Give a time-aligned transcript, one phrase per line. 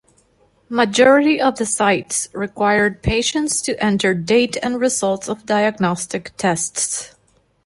[0.69, 7.13] Majority of the sites required patients to enter date and results of diagnostic tests.